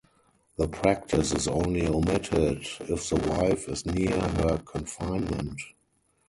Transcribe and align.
The 0.57 0.67
practice 0.67 1.31
is 1.31 1.47
only 1.47 1.85
omitted 1.85 2.63
if 2.79 3.07
the 3.09 3.17
wife 3.37 3.69
is 3.69 3.85
near 3.85 4.17
her 4.19 4.57
confinement. 4.65 5.61